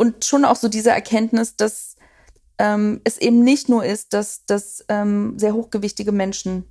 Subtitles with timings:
[0.00, 1.96] und schon auch so diese Erkenntnis, dass
[2.56, 6.64] ähm, es eben nicht nur ist, dass, dass ähm, sehr hochgewichtige Menschen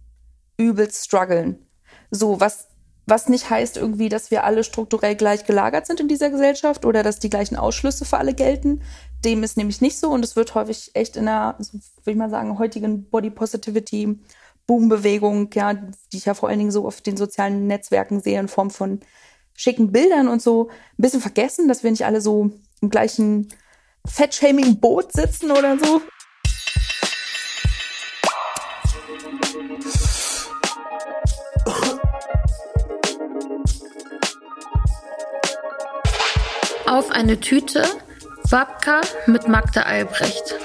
[0.57, 1.59] übelst strugglen.
[2.09, 2.69] So, was,
[3.05, 7.03] was nicht heißt irgendwie, dass wir alle strukturell gleich gelagert sind in dieser Gesellschaft oder
[7.03, 8.81] dass die gleichen Ausschlüsse für alle gelten.
[9.23, 12.17] Dem ist nämlich nicht so und es wird häufig echt in der, so würde ich
[12.17, 14.19] mal sagen, heutigen Body Positivity
[14.65, 18.47] Boom-Bewegung, ja, die ich ja vor allen Dingen so auf den sozialen Netzwerken sehe in
[18.47, 19.01] Form von
[19.55, 22.49] schicken Bildern und so, ein bisschen vergessen, dass wir nicht alle so
[22.81, 23.49] im gleichen
[24.05, 26.01] Fettshaming-Boot sitzen oder so.
[36.85, 37.83] Auf eine Tüte
[38.49, 40.55] Wapka mit Magda Albrecht.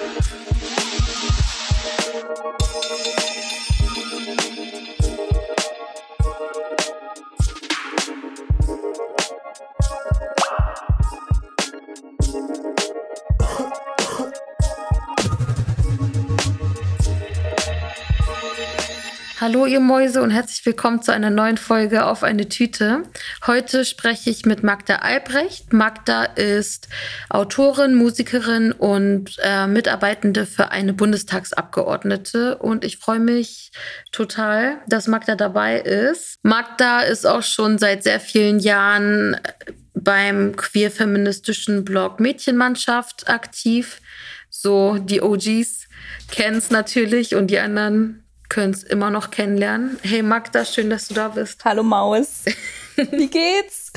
[19.41, 23.03] Hallo ihr Mäuse und herzlich willkommen zu einer neuen Folge auf eine Tüte.
[23.45, 25.73] Heute spreche ich mit Magda Albrecht.
[25.73, 26.87] Magda ist
[27.31, 33.73] Autorin, Musikerin und äh, Mitarbeitende für eine Bundestagsabgeordnete und ich freue mich
[34.13, 36.39] total, dass Magda dabei ist.
[36.45, 39.37] Magda ist auch schon seit sehr vielen Jahren
[39.95, 44.01] beim queer-feministischen Blog Mädchenmannschaft aktiv.
[44.49, 45.89] So die OGs
[46.31, 49.99] kennen es natürlich und die anderen können es immer noch kennenlernen.
[50.03, 51.65] Hey Magda, schön, dass du da bist.
[51.65, 52.45] Hallo Maus.
[52.97, 53.93] Wie geht's?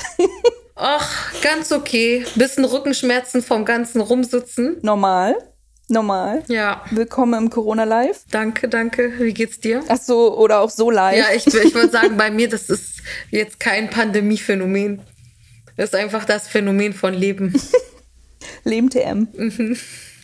[0.74, 2.24] Ach, ganz okay.
[2.34, 4.78] Bisschen Rückenschmerzen vom ganzen Rumsitzen.
[4.82, 5.36] Normal.
[5.88, 6.44] Normal.
[6.48, 6.84] Ja.
[6.90, 8.24] Willkommen im Corona Live.
[8.30, 9.12] Danke, danke.
[9.18, 9.82] Wie geht's dir?
[9.88, 11.16] Ach so, oder auch so live.
[11.16, 15.00] Ja, ich, ich würde sagen, bei mir, das ist jetzt kein Pandemiephänomen.
[15.76, 17.54] Das ist einfach das Phänomen von Leben.
[18.64, 19.28] Leben TM.
[19.32, 19.78] Mhm.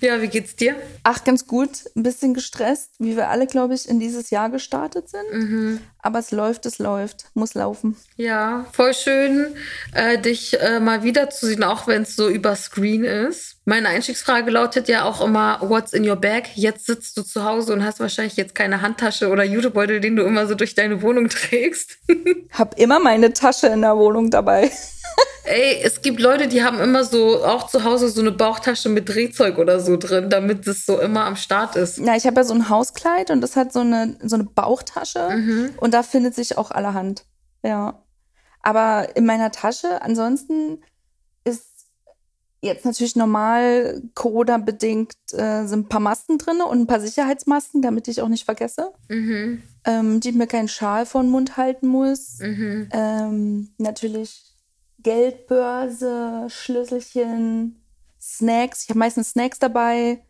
[0.05, 0.77] Ja, wie geht's dir?
[1.03, 1.71] Ach, ganz gut.
[1.97, 5.33] Ein bisschen gestresst, wie wir alle, glaube ich, in dieses Jahr gestartet sind.
[5.33, 5.81] Mhm.
[5.99, 7.31] Aber es läuft, es läuft.
[7.33, 7.97] Muss laufen.
[8.17, 9.57] Ja, voll schön,
[9.95, 13.57] äh, dich äh, mal wiederzusehen, auch wenn es so über Screen ist.
[13.65, 16.51] Meine Einstiegsfrage lautet ja auch immer, what's in your bag?
[16.55, 20.25] Jetzt sitzt du zu Hause und hast wahrscheinlich jetzt keine Handtasche oder Jutebeutel, den du
[20.25, 21.97] immer so durch deine Wohnung trägst.
[22.53, 24.71] Hab immer meine Tasche in der Wohnung dabei.
[25.47, 29.09] Ey, es gibt Leute, die haben immer so auch zu Hause so eine Bauchtasche mit
[29.09, 31.99] Drehzeug oder so drin, damit es so immer am Start ist.
[31.99, 35.29] Ja, ich habe ja so ein Hauskleid und das hat so eine, so eine Bauchtasche
[35.31, 35.71] Mhm.
[35.77, 37.25] und da findet sich auch allerhand.
[37.63, 38.03] Ja.
[38.63, 40.83] Aber in meiner Tasche ansonsten
[41.45, 41.67] ist
[42.63, 48.09] jetzt natürlich normal Corona-bedingt äh, sind ein paar Masken drin und ein paar Sicherheitsmasken, damit
[48.09, 48.93] ich auch nicht vergesse.
[49.11, 49.63] Mhm.
[49.85, 52.39] Ähm, die ich mir keinen Schal vor den Mund halten muss.
[52.41, 52.89] Mhm.
[52.93, 54.54] Ähm, natürlich
[55.05, 57.81] Geldbörse, Schlüsselchen,
[58.21, 58.85] Snacks.
[58.85, 60.23] Ich habe meistens Snacks dabei.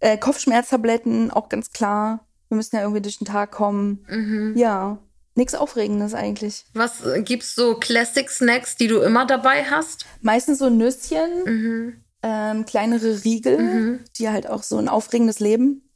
[0.00, 2.26] Äh, Kopfschmerztabletten, auch ganz klar.
[2.48, 4.04] Wir müssen ja irgendwie durch den Tag kommen.
[4.08, 4.54] Mhm.
[4.56, 4.98] Ja,
[5.34, 6.64] nichts Aufregendes eigentlich.
[6.74, 10.06] Was äh, gibt's so Classic Snacks, die du immer dabei hast?
[10.22, 12.04] Meistens so Nüsschen, Mhm.
[12.22, 14.00] ähm, kleinere Riegel, Mhm.
[14.18, 15.88] die halt auch so ein aufregendes Leben.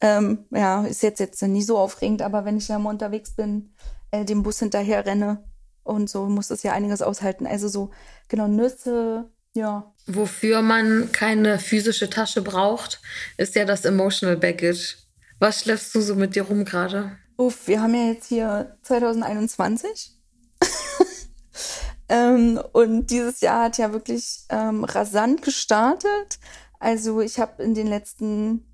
[0.00, 3.74] Ähm, ja, ist jetzt jetzt nie so aufregend, aber wenn ich ja mal unterwegs bin,
[4.10, 5.44] äh, dem Bus hinterher renne
[5.84, 7.46] und so, muss das ja einiges aushalten.
[7.46, 7.90] Also so,
[8.28, 9.92] genau, Nüsse, ja.
[10.06, 13.00] Wofür man keine physische Tasche braucht,
[13.36, 14.96] ist ja das Emotional Baggage.
[15.38, 17.16] Was schleppst du so mit dir rum gerade?
[17.36, 20.12] Uff, wir haben ja jetzt hier 2021.
[22.08, 26.38] ähm, und dieses Jahr hat ja wirklich ähm, rasant gestartet.
[26.78, 28.69] Also ich habe in den letzten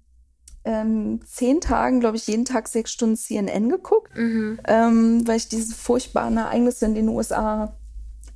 [0.67, 4.59] ähm, zehn Tagen, glaube ich, jeden Tag sechs Stunden CNN geguckt, Mhm.
[4.67, 7.77] ähm, weil ich diese furchtbaren Ereignisse in den USA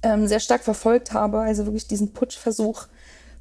[0.03, 1.41] ähm, sehr stark verfolgt habe.
[1.41, 2.87] Also wirklich diesen Putschversuch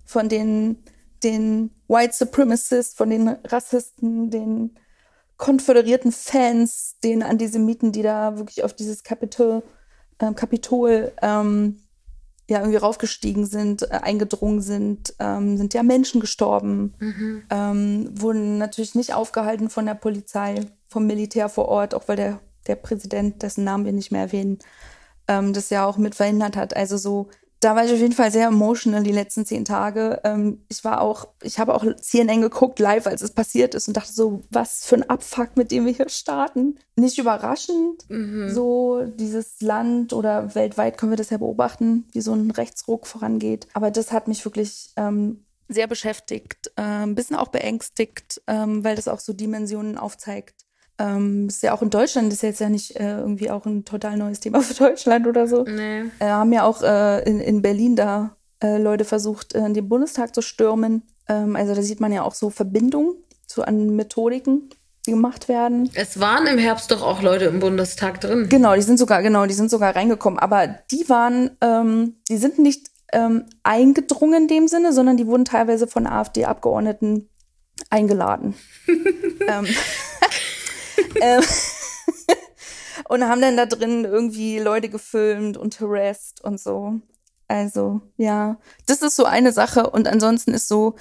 [0.06, 0.78] von den,
[1.24, 4.72] den White Supremacists, von den Rassisten, den
[5.38, 9.64] konföderierten Fans, den Antisemiten, die da wirklich auf dieses Kapitol,
[10.20, 11.80] ähm, Kapitol ähm,
[12.50, 17.44] ja irgendwie raufgestiegen sind, äh, eingedrungen sind, ähm, sind ja Menschen gestorben, Mhm.
[17.50, 22.40] ähm, wurden natürlich nicht aufgehalten von der Polizei, vom Militär vor Ort, auch weil der,
[22.68, 24.60] der Präsident, dessen Namen wir nicht mehr erwähnen,
[25.28, 26.76] ähm, das ja auch mit verhindert hat.
[26.76, 27.30] Also so,
[27.60, 30.22] da war ich auf jeden Fall sehr emotional die letzten zehn Tage.
[30.24, 33.98] Ähm, ich war auch, ich habe auch CNN geguckt live, als es passiert ist und
[33.98, 36.80] dachte so, was für ein Abfuck, mit dem wir hier starten.
[36.96, 38.50] Nicht überraschend, Mhm.
[38.50, 43.68] so dieses Land oder weltweit können wir das ja beobachten, wie so ein Rechtsruck vorangeht.
[43.74, 48.96] Aber das hat mich wirklich ähm, sehr beschäftigt, äh, ein bisschen auch beängstigt, ähm, weil
[48.96, 50.66] das auch so Dimensionen aufzeigt.
[51.00, 54.18] Ähm, ist ja auch in Deutschland, ist jetzt ja nicht äh, irgendwie auch ein total
[54.18, 55.64] neues Thema für Deutschland oder so.
[55.64, 56.04] Nee.
[56.20, 60.36] Äh, haben ja auch äh, in, in Berlin da äh, Leute versucht, in den Bundestag
[60.36, 61.04] zu stürmen.
[61.30, 63.16] Ähm, also da sieht man ja auch so Verbindungen
[63.48, 64.70] zu an Methodiken,
[65.06, 65.90] die gemacht werden.
[65.94, 68.48] Es waren im Herbst doch auch Leute im Bundestag drin.
[68.50, 70.38] Genau, die sind sogar, genau, die sind sogar reingekommen.
[70.38, 75.46] Aber die waren, ähm, die sind nicht ähm, eingedrungen in dem Sinne, sondern die wurden
[75.46, 77.30] teilweise von AfD-Abgeordneten
[77.90, 78.56] eingeladen.
[79.48, 79.66] ähm,
[81.22, 81.44] ähm,
[83.08, 87.02] und haben dann da drin irgendwie Leute gefilmt und harassed und so.
[87.48, 89.90] Also, ja, das ist so eine Sache.
[89.90, 90.96] Und ansonsten ist so,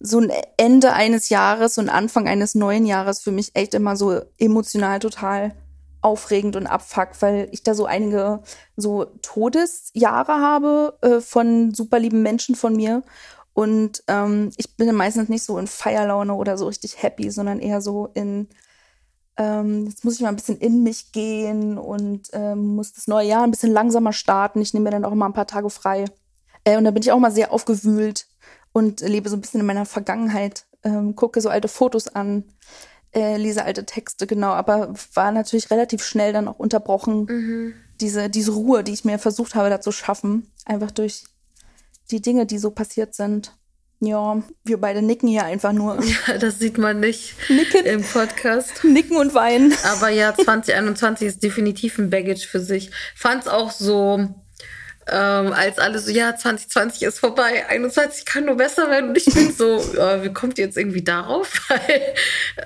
[0.00, 4.22] so ein Ende eines Jahres und Anfang eines neuen Jahres für mich echt immer so
[4.38, 5.54] emotional total
[6.00, 8.42] aufregend und abfuck, weil ich da so einige
[8.76, 13.02] so Todesjahre habe äh, von super lieben Menschen von mir.
[13.54, 17.80] Und ähm, ich bin meistens nicht so in Feierlaune oder so richtig happy, sondern eher
[17.80, 18.48] so in
[19.36, 23.28] ähm, jetzt muss ich mal ein bisschen in mich gehen und ähm, muss das neue
[23.28, 24.60] Jahr ein bisschen langsamer starten.
[24.60, 26.04] Ich nehme mir dann auch immer ein paar Tage frei.
[26.64, 28.26] Äh, und da bin ich auch mal sehr aufgewühlt
[28.72, 32.44] und lebe so ein bisschen in meiner Vergangenheit, ähm, gucke so alte Fotos an,
[33.14, 37.24] äh, lese alte Texte, genau, aber war natürlich relativ schnell dann auch unterbrochen.
[37.24, 37.74] Mhm.
[38.00, 41.24] Diese, diese Ruhe, die ich mir versucht habe, da zu schaffen, einfach durch
[42.10, 43.56] die Dinge, die so passiert sind.
[44.04, 46.02] Ja, wir beide nicken hier einfach nur.
[46.26, 47.86] Ja, das sieht man nicht Nicken.
[47.86, 48.72] im Podcast.
[48.82, 49.72] Nicken und weinen.
[49.84, 52.90] Aber ja, 2021 ist definitiv ein Baggage für sich.
[53.14, 54.28] Fand's auch so,
[55.06, 59.10] ähm, als alle so, ja, 2020 ist vorbei, 21 kann nur besser werden.
[59.10, 61.60] Und ich bin so, äh, wie kommt ihr jetzt irgendwie darauf?
[61.68, 62.02] Weil,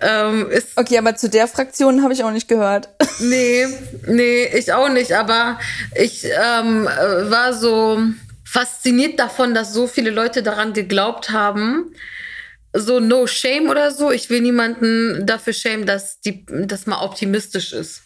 [0.00, 2.88] ähm, ist okay, aber zu der Fraktion habe ich auch nicht gehört.
[3.21, 3.67] Nee,
[4.06, 5.12] nee, ich auch nicht.
[5.12, 5.59] Aber
[5.94, 8.00] ich ähm, äh, war so
[8.46, 11.93] fasziniert davon, dass so viele Leute daran geglaubt haben.
[12.72, 14.12] So no shame oder so.
[14.12, 18.02] Ich will niemanden dafür schämen, dass die, dass man optimistisch ist.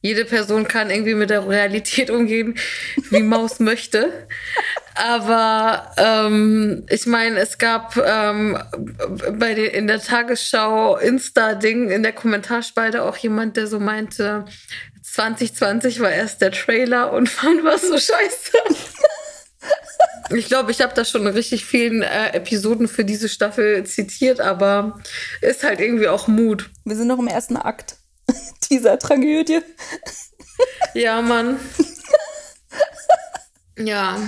[0.00, 2.56] Jede Person kann irgendwie mit der Realität umgehen,
[3.10, 4.26] wie Maus möchte.
[4.94, 8.58] Aber ähm, ich meine, es gab ähm,
[9.32, 14.44] bei den, in der Tagesschau Insta-Ding in der Kommentarspalte auch jemand, der so meinte,
[15.02, 18.58] 2020 war erst der Trailer und wann war so scheiße.
[20.30, 24.40] Ich glaube, ich habe da schon in richtig vielen äh, Episoden für diese Staffel zitiert,
[24.40, 25.00] aber
[25.40, 26.70] ist halt irgendwie auch Mut.
[26.84, 27.96] Wir sind noch im ersten Akt
[28.70, 29.60] dieser Tragödie.
[30.94, 31.58] Ja, Mann.
[33.78, 34.18] ja.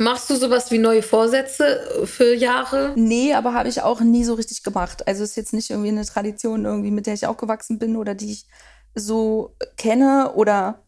[0.00, 2.92] Machst du sowas wie neue Vorsätze für Jahre?
[2.94, 5.08] Nee, aber habe ich auch nie so richtig gemacht.
[5.08, 8.32] Also ist jetzt nicht irgendwie eine Tradition, irgendwie, mit der ich aufgewachsen bin oder die
[8.32, 8.46] ich
[8.94, 10.84] so kenne oder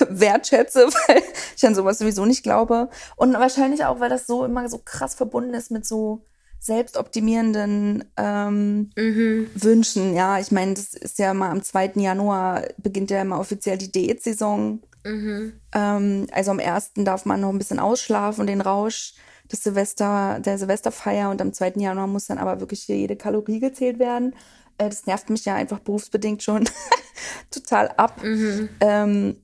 [0.08, 1.22] wertschätze, weil
[1.56, 2.88] ich an sowas sowieso nicht glaube.
[3.16, 6.24] Und wahrscheinlich auch, weil das so immer so krass verbunden ist mit so
[6.58, 9.50] selbstoptimierenden ähm, mhm.
[9.54, 10.14] Wünschen.
[10.14, 11.92] Ja, ich meine, das ist ja mal am 2.
[11.96, 14.80] Januar beginnt ja immer offiziell die Diätsaison.
[15.04, 15.54] Mhm.
[15.74, 16.92] Ähm, also am 1.
[16.96, 19.14] darf man noch ein bisschen ausschlafen und den Rausch
[19.50, 21.74] des Silvester, der Silvesterfeier und am 2.
[21.76, 24.36] Januar muss dann aber wirklich hier jede Kalorie gezählt werden.
[24.78, 26.68] Äh, das nervt mich ja einfach berufsbedingt schon
[27.50, 28.22] total ab.
[28.22, 28.68] Mhm.
[28.80, 29.36] Ähm,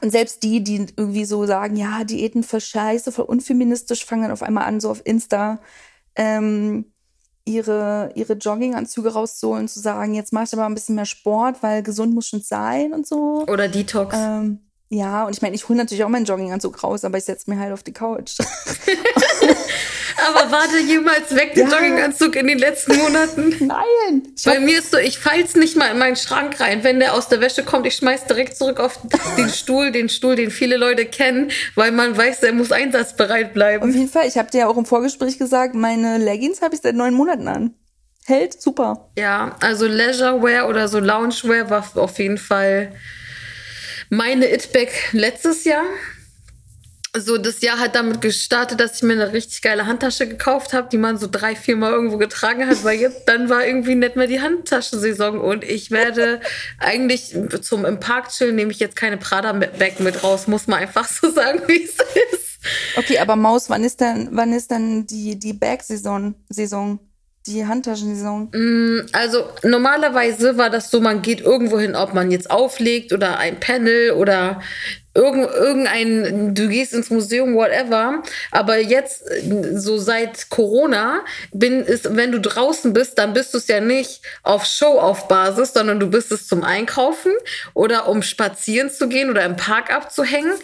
[0.00, 4.30] und selbst die, die irgendwie so sagen, ja, Diäten voll scheiße, voll unfeministisch, fangen dann
[4.30, 5.60] auf einmal an, so auf Insta
[6.14, 6.86] ähm,
[7.44, 11.82] ihre, ihre Jogginganzüge rauszuholen, zu sagen, jetzt mach ich aber ein bisschen mehr Sport, weil
[11.82, 13.44] gesund muss schon sein und so.
[13.48, 14.14] Oder Detox.
[14.16, 17.50] Ähm, ja, und ich meine, ich hole natürlich auch meinen Jogginganzug raus, aber ich setze
[17.50, 18.38] mir halt auf die Couch.
[20.28, 21.72] Aber war der jemals weg, der ja.
[21.72, 23.54] Jogginganzug in den letzten Monaten?
[23.60, 24.22] Nein.
[24.44, 26.84] Bei mir ist so, ich fall's nicht mal in meinen Schrank rein.
[26.84, 28.98] Wenn der aus der Wäsche kommt, ich schmeiß direkt zurück auf
[29.36, 33.88] den Stuhl, den Stuhl, den viele Leute kennen, weil man weiß, der muss einsatzbereit bleiben.
[33.88, 36.80] Auf jeden Fall, ich habe dir ja auch im Vorgespräch gesagt, meine Leggings habe ich
[36.80, 37.74] seit neun Monaten an.
[38.26, 39.10] Hält super.
[39.16, 42.92] Ja, also Leisurewear oder so Loungewear war auf jeden Fall
[44.10, 45.84] meine It-Bag letztes Jahr
[47.16, 50.88] so das Jahr hat damit gestartet, dass ich mir eine richtig geile Handtasche gekauft habe,
[50.90, 54.16] die man so drei, vier Mal irgendwo getragen hat, weil jetzt dann war irgendwie nicht
[54.16, 56.40] mehr die Handtaschensaison und ich werde
[56.78, 61.08] eigentlich zum im Park chillen, nehme ich jetzt keine Prada-Bag mit raus, muss man einfach
[61.08, 62.60] so sagen, wie es ist.
[62.96, 66.34] Okay, aber Maus, wann ist denn, wann ist denn die, die Bag-Saison?
[66.48, 67.00] Saison?
[67.46, 68.50] die Handtaschensaison?
[68.52, 73.38] Mm, also normalerweise war das so, man geht irgendwo hin, ob man jetzt auflegt oder
[73.38, 74.60] ein Panel oder
[75.14, 78.22] irgend, irgendein, du gehst ins Museum, whatever.
[78.50, 79.24] Aber jetzt,
[79.74, 84.22] so seit Corona, bin, ist, wenn du draußen bist, dann bist du es ja nicht
[84.42, 87.32] auf Show-auf-Basis, sondern du bist es zum Einkaufen
[87.74, 90.54] oder um spazieren zu gehen oder im Park abzuhängen.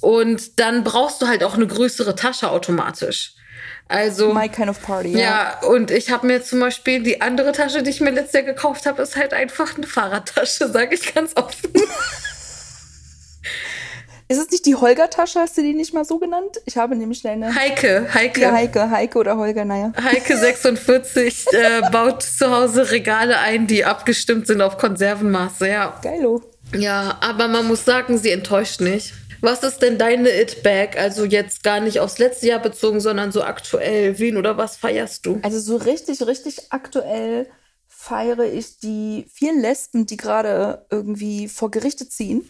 [0.00, 3.32] Und dann brauchst du halt auch eine größere Tasche automatisch.
[3.88, 5.12] Also my kind of party.
[5.12, 8.32] Ja, ja und ich habe mir zum Beispiel die andere Tasche, die ich mir letztes
[8.32, 11.72] Jahr gekauft habe, ist halt einfach eine Fahrradtasche, sage ich ganz offen.
[14.28, 15.38] Ist es nicht die Holger-Tasche?
[15.38, 16.60] Hast du die nicht mal so genannt?
[16.64, 17.54] Ich habe nämlich deine.
[17.54, 18.40] Heike, Heike.
[18.40, 19.92] Ja, Heike, Heike oder Holger, naja.
[20.02, 26.00] Heike 46 äh, baut zu Hause Regale ein, die abgestimmt sind auf Konservenmaße, ja.
[26.02, 26.42] Geilo.
[26.74, 29.14] Ja, aber man muss sagen, sie enttäuscht nicht.
[29.42, 30.98] Was ist denn deine It-Bag?
[30.98, 34.18] Also jetzt gar nicht aufs letzte Jahr bezogen, sondern so aktuell.
[34.18, 35.38] Wen oder was feierst du?
[35.42, 37.46] Also so richtig, richtig aktuell
[38.06, 42.46] feiere ich die vielen Lesben, die gerade irgendwie vor Gerichte ziehen,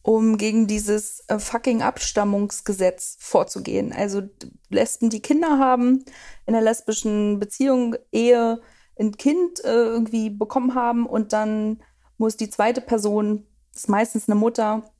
[0.00, 3.92] um gegen dieses äh, fucking Abstammungsgesetz vorzugehen.
[3.92, 4.22] Also
[4.70, 6.02] Lesben, die Kinder haben,
[6.46, 8.62] in einer lesbischen Beziehung, Ehe,
[8.98, 11.82] ein Kind äh, irgendwie bekommen haben und dann
[12.16, 14.90] muss die zweite Person, das ist meistens eine Mutter,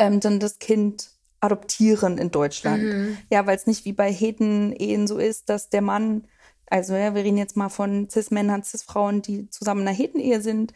[0.00, 1.08] ähm, dann das Kind
[1.38, 2.82] adoptieren in Deutschland.
[3.30, 6.26] Ja, weil es nicht wie bei Heden-Ehen so ist, dass der Mann,
[6.70, 10.72] also ja, wir reden jetzt mal von Cis-Männern, Cis-Frauen, die zusammen in einer Heden-Ehe sind,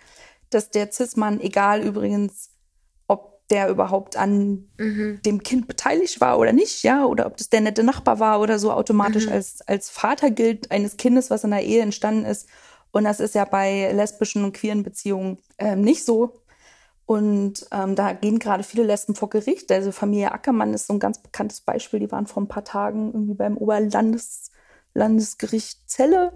[0.50, 2.50] dass der Cis-Mann, egal übrigens,
[3.06, 4.68] ob der überhaupt an
[5.24, 8.58] dem Kind beteiligt war oder nicht, ja, oder ob das der nette Nachbar war oder
[8.58, 12.48] so, automatisch als, als Vater gilt eines Kindes, was in der Ehe entstanden ist.
[12.90, 16.40] Und das ist ja bei lesbischen und queeren Beziehungen ähm, nicht so.
[17.06, 19.70] Und ähm, da gehen gerade viele Lesben vor Gericht.
[19.70, 22.00] Also Familie Ackermann ist so ein ganz bekanntes Beispiel.
[22.00, 24.43] Die waren vor ein paar Tagen irgendwie beim Oberlandes
[24.94, 26.32] Landesgericht Celle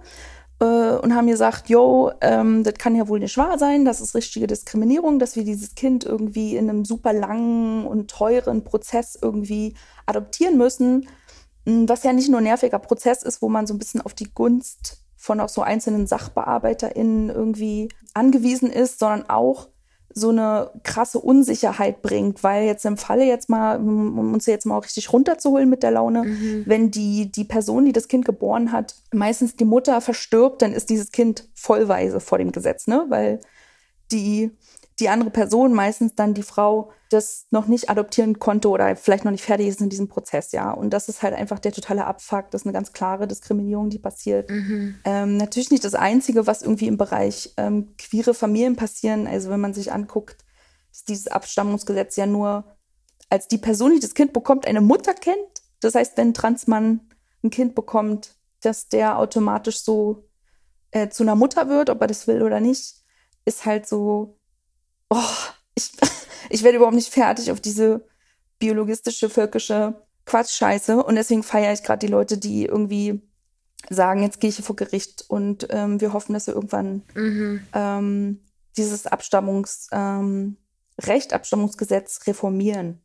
[0.60, 4.14] äh, und haben gesagt, yo, ähm, das kann ja wohl nicht wahr sein, das ist
[4.14, 9.74] richtige Diskriminierung, dass wir dieses Kind irgendwie in einem super langen und teuren Prozess irgendwie
[10.06, 11.08] adoptieren müssen.
[11.64, 14.14] Mm, Was ja nicht nur ein nerviger Prozess ist, wo man so ein bisschen auf
[14.14, 19.68] die Gunst von auch so einzelnen SachbearbeiterInnen irgendwie angewiesen ist, sondern auch
[20.14, 24.76] so eine krasse Unsicherheit bringt, weil jetzt im Falle jetzt mal, um uns jetzt mal
[24.76, 26.24] auch richtig runterzuholen mit der Laune,
[26.66, 30.90] wenn die, die Person, die das Kind geboren hat, meistens die Mutter verstirbt, dann ist
[30.90, 33.04] dieses Kind vollweise vor dem Gesetz, ne?
[33.08, 33.40] Weil
[34.10, 34.50] die,
[35.00, 39.32] die andere Person, meistens dann die Frau, das noch nicht adoptieren konnte oder vielleicht noch
[39.32, 40.70] nicht fertig ist in diesem Prozess, ja.
[40.72, 42.50] Und das ist halt einfach der totale Abfuck.
[42.50, 44.50] Das ist eine ganz klare Diskriminierung, die passiert.
[45.04, 49.26] Ähm, natürlich nicht das Einzige, was irgendwie im Bereich ähm, queere Familien passieren.
[49.26, 50.44] Also wenn man sich anguckt,
[50.92, 52.76] ist dieses Abstammungsgesetz ja nur
[53.30, 55.62] als die Person, die das Kind bekommt, eine Mutter kennt.
[55.80, 57.08] Das heißt, wenn ein Transmann
[57.42, 60.28] ein Kind bekommt, dass der automatisch so
[60.90, 62.94] äh, zu einer Mutter wird, ob er das will oder nicht,
[63.44, 64.37] ist halt so,
[65.10, 65.34] oh,
[65.74, 65.92] ich,
[66.50, 68.06] ich werde überhaupt nicht fertig auf diese
[68.58, 71.02] biologistische, völkische Quatschscheiße.
[71.02, 73.22] Und deswegen feiere ich gerade die Leute, die irgendwie
[73.90, 77.02] sagen, jetzt gehe ich vor Gericht und ähm, wir hoffen, dass wir irgendwann
[77.72, 78.40] ähm,
[78.76, 80.56] dieses Abstammungs, ähm,
[81.32, 83.00] Abstammungsgesetz reformieren.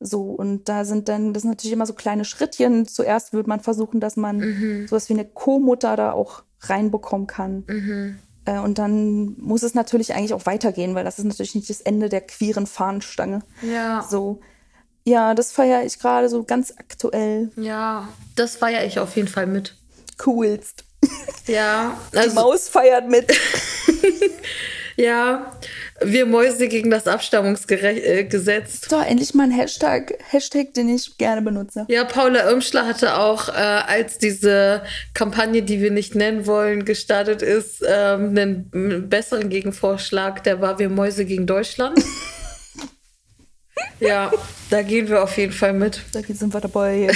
[0.00, 2.86] So, und da sind dann, das sind natürlich immer so kleine Schrittchen.
[2.86, 4.40] Zuerst wird man versuchen, dass man
[4.88, 7.64] sowas wie eine Co-Mutter da auch reinbekommen kann.
[7.68, 8.14] Äh,
[8.52, 12.08] und dann muss es natürlich eigentlich auch weitergehen, weil das ist natürlich nicht das Ende
[12.08, 13.40] der queeren Fahnenstange.
[13.62, 14.06] Ja.
[14.08, 14.40] So.
[15.04, 17.50] Ja, das feiere ich gerade so ganz aktuell.
[17.56, 19.76] Ja, das feiere ich auf jeden Fall mit.
[20.18, 20.84] Coolst.
[21.46, 23.32] Ja, Die also Maus feiert mit.
[24.96, 25.52] ja,
[26.02, 28.88] wir Mäuse gegen das Abstammungsgesetz.
[28.88, 31.84] So, endlich mal ein Hashtag, Hashtag, den ich gerne benutze.
[31.88, 34.82] Ja, Paula Irmschler hatte auch, äh, als diese
[35.14, 40.42] Kampagne, die wir nicht nennen wollen, gestartet ist, ähm, einen m- besseren Gegenvorschlag.
[40.44, 41.98] Der war Wir Mäuse gegen Deutschland.
[44.00, 44.32] ja,
[44.70, 46.00] da gehen wir auf jeden Fall mit.
[46.12, 47.10] Da sind wir dabei.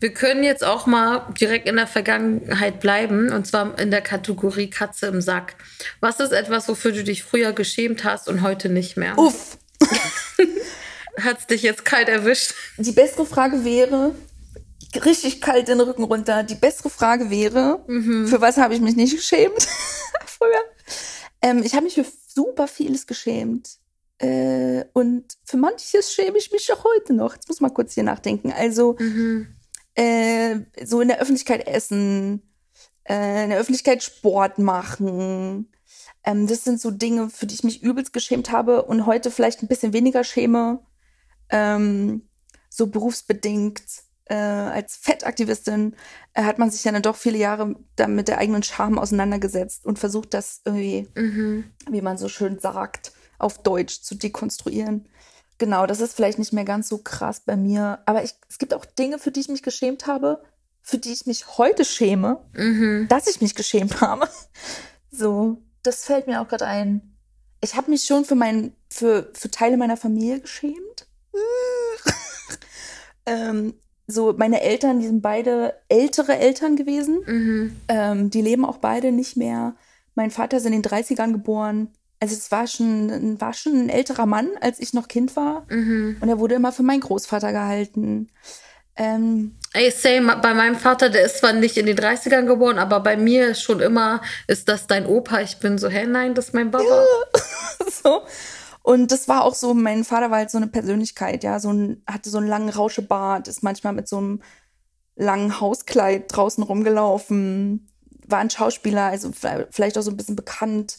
[0.00, 4.70] Wir können jetzt auch mal direkt in der Vergangenheit bleiben, und zwar in der Kategorie
[4.70, 5.56] Katze im Sack.
[6.00, 9.18] Was ist etwas, wofür du dich früher geschämt hast und heute nicht mehr?
[9.18, 9.58] Uff.
[11.20, 12.54] Hat's dich jetzt kalt erwischt?
[12.78, 14.14] Die bessere Frage wäre,
[15.04, 16.44] richtig kalt den Rücken runter.
[16.44, 19.68] Die bessere Frage wäre, für was habe ich mich nicht geschämt
[20.24, 20.62] früher?
[21.42, 23.68] Ähm, ich habe mich für super vieles geschämt.
[24.16, 27.34] Äh, und für manches schäme ich mich auch heute noch.
[27.34, 28.50] Jetzt muss mal kurz hier nachdenken.
[28.52, 28.96] Also,
[30.00, 32.42] äh, so in der Öffentlichkeit essen,
[33.04, 35.70] äh, in der Öffentlichkeit Sport machen.
[36.24, 39.62] Ähm, das sind so Dinge, für die ich mich übelst geschämt habe und heute vielleicht
[39.62, 40.80] ein bisschen weniger schäme.
[41.50, 42.28] Ähm,
[42.70, 43.82] so berufsbedingt.
[44.24, 45.96] Äh, als Fettaktivistin
[46.34, 49.84] äh, hat man sich ja dann doch viele Jahre dann mit der eigenen Scham auseinandergesetzt
[49.84, 51.08] und versucht, das irgendwie,
[51.90, 55.08] wie man so schön sagt, auf Deutsch zu dekonstruieren.
[55.60, 57.98] Genau, das ist vielleicht nicht mehr ganz so krass bei mir.
[58.06, 60.42] Aber ich, es gibt auch Dinge, für die ich mich geschämt habe,
[60.80, 62.40] für die ich mich heute schäme,
[63.08, 64.26] dass ich mich geschämt habe.
[65.10, 67.14] So, das fällt mir auch gerade ein.
[67.60, 71.06] Ich habe mich schon für mein, für, für Teile meiner Familie geschämt.
[73.26, 73.74] ähm,
[74.06, 77.20] so, meine Eltern, die sind beide ältere Eltern gewesen.
[77.88, 79.74] Ähm, die leben auch beide nicht mehr.
[80.14, 81.88] Mein Vater ist in den 30ern geboren.
[82.20, 85.66] Also es war schon, war schon ein älterer Mann, als ich noch Kind war.
[85.70, 86.18] Mhm.
[86.20, 88.28] Und er wurde immer für meinen Großvater gehalten.
[88.96, 93.00] Ähm, Ey, same, bei meinem Vater, der ist zwar nicht in den 30ern geboren, aber
[93.00, 95.40] bei mir schon immer, ist das dein Opa?
[95.40, 97.04] Ich bin so, hä, nein, das ist mein Papa.
[98.02, 98.22] so.
[98.82, 102.02] Und das war auch so, mein Vater war halt so eine Persönlichkeit, ja, so ein,
[102.06, 104.42] hatte so einen langen Rauschebart, ist manchmal mit so einem
[105.16, 107.88] langen Hauskleid draußen rumgelaufen,
[108.26, 110.98] war ein Schauspieler, also vielleicht auch so ein bisschen bekannt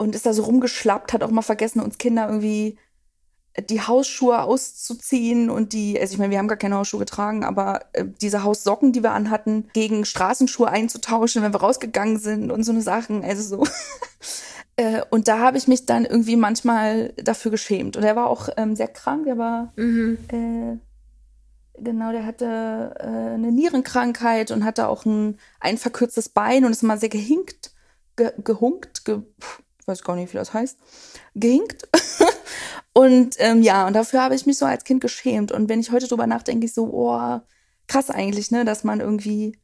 [0.00, 2.78] und ist da so rumgeschlappt, hat auch mal vergessen, uns Kinder irgendwie
[3.68, 7.80] die Hausschuhe auszuziehen und die, also ich meine, wir haben gar keine Hausschuhe getragen, aber
[7.92, 12.72] äh, diese Haussocken, die wir anhatten, gegen Straßenschuhe einzutauschen, wenn wir rausgegangen sind und so
[12.72, 13.66] eine Sachen, also so.
[14.76, 17.98] äh, und da habe ich mich dann irgendwie manchmal dafür geschämt.
[17.98, 20.16] Und er war auch ähm, sehr krank, er war mhm.
[20.28, 26.70] äh, genau, der hatte äh, eine Nierenkrankheit und hatte auch ein, ein verkürztes Bein und
[26.70, 27.74] ist mal sehr gehinkt,
[28.16, 29.18] ge, gehunkt, ge,
[29.80, 30.78] ich weiß gar nicht, wie das heißt,
[31.34, 31.88] gehinkt.
[32.92, 35.52] und ähm, ja, und dafür habe ich mich so als Kind geschämt.
[35.52, 37.40] Und wenn ich heute drüber nachdenke, ich so, oh,
[37.88, 39.58] krass eigentlich, ne, dass man irgendwie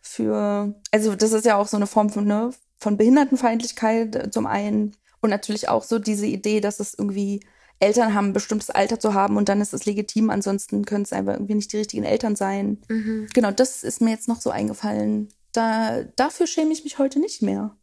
[0.00, 4.46] für, also das ist ja auch so eine Form von, ne, von Behindertenfeindlichkeit äh, zum
[4.46, 7.40] einen und natürlich auch so diese Idee, dass es irgendwie
[7.78, 11.12] Eltern haben, ein bestimmtes Alter zu haben und dann ist es legitim, ansonsten können es
[11.12, 12.80] einfach irgendwie nicht die richtigen Eltern sein.
[12.88, 13.28] Mhm.
[13.34, 15.28] Genau, das ist mir jetzt noch so eingefallen.
[15.52, 17.76] Da, dafür schäme ich mich heute nicht mehr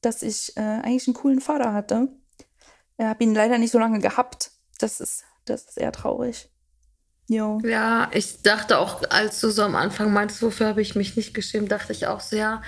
[0.00, 2.08] dass ich äh, eigentlich einen coolen Vater hatte.
[2.98, 4.50] Ich habe ihn leider nicht so lange gehabt.
[4.78, 6.50] Das ist, das ist eher traurig.
[7.28, 7.60] Jo.
[7.64, 11.34] Ja, ich dachte auch, als du so am Anfang meintest, wofür habe ich mich nicht
[11.34, 12.62] geschämt, dachte ich auch so, ja,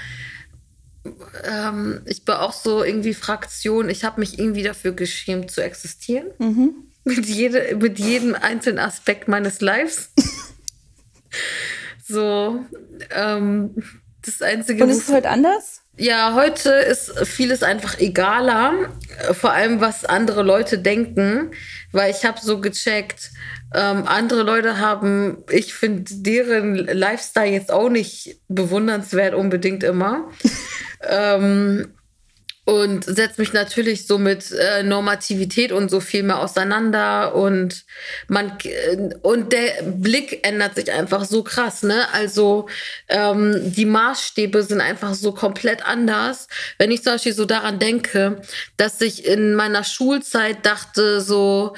[1.44, 6.28] ähm, ich bin auch so irgendwie Fraktion, ich habe mich irgendwie dafür geschämt zu existieren.
[6.38, 6.74] Mhm.
[7.04, 10.10] Mit, jede, mit jedem einzelnen Aspekt meines Lives.
[12.06, 12.64] so,
[13.10, 13.82] ähm,
[14.22, 14.82] das Einzige.
[14.82, 15.77] Und ist es heute anders?
[16.00, 18.72] Ja, heute ist vieles einfach egaler,
[19.32, 21.50] vor allem was andere Leute denken,
[21.90, 23.32] weil ich habe so gecheckt,
[23.74, 30.30] ähm, andere Leute haben, ich finde deren Lifestyle jetzt auch nicht bewundernswert unbedingt immer.
[31.02, 31.92] ähm,
[32.68, 37.86] und setze mich natürlich so mit äh, Normativität und so viel mehr auseinander und
[38.26, 42.12] man äh, und der Blick ändert sich einfach so krass, ne?
[42.12, 42.68] Also
[43.08, 46.46] ähm, die Maßstäbe sind einfach so komplett anders.
[46.76, 48.42] Wenn ich zum Beispiel so daran denke,
[48.76, 51.74] dass ich in meiner Schulzeit dachte so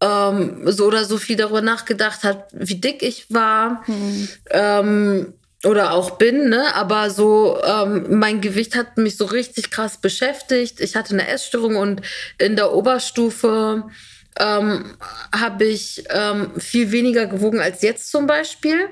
[0.00, 3.82] ähm, so oder so viel darüber nachgedacht hat, wie dick ich war.
[3.86, 4.28] Hm.
[4.50, 6.74] Ähm, oder auch bin, ne?
[6.74, 10.80] Aber so, ähm, mein Gewicht hat mich so richtig krass beschäftigt.
[10.80, 12.02] Ich hatte eine Essstörung und
[12.38, 13.84] in der Oberstufe
[14.40, 14.96] ähm,
[15.34, 18.88] habe ich ähm, viel weniger gewogen als jetzt zum Beispiel.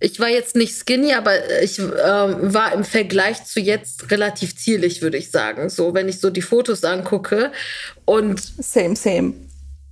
[0.00, 5.02] Ich war jetzt nicht skinny, aber ich ähm, war im Vergleich zu jetzt relativ zierlich,
[5.02, 5.68] würde ich sagen.
[5.68, 7.52] So, wenn ich so die Fotos angucke
[8.06, 9.47] und same, same.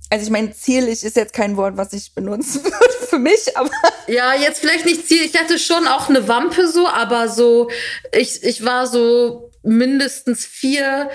[0.09, 3.69] Also ich meine, zierlich ist jetzt kein Wort, was ich benutzen würde für mich, aber.
[4.07, 5.33] Ja, jetzt vielleicht nicht zierlich.
[5.33, 7.69] Ich hatte schon auch eine Wampe so, aber so,
[8.13, 11.09] ich, ich war so mindestens vier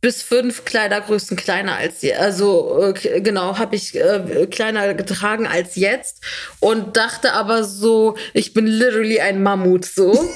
[0.00, 2.14] bis fünf Kleidergrößen kleiner als je.
[2.14, 6.22] Also äh, genau, habe ich äh, kleiner getragen als jetzt
[6.60, 10.28] und dachte aber so, ich bin literally ein Mammut so.